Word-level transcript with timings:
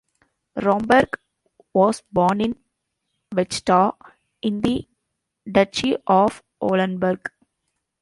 Romberg 0.55 1.19
was 1.75 2.01
born 2.11 2.41
in 2.41 2.55
Vechta, 3.35 3.93
in 4.41 4.61
the 4.61 4.87
Duchy 5.47 5.95
of 6.07 6.41
Oldenburg. 6.59 7.29